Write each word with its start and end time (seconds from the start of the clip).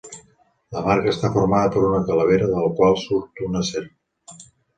La 0.75 0.81
Marca 0.85 1.11
està 1.11 1.29
formada 1.35 1.71
per 1.75 1.83
una 1.89 1.99
calavera 2.07 2.49
del 2.55 2.73
qual 2.81 2.99
surt 3.03 3.45
una 3.51 3.63
serp. 3.71 4.43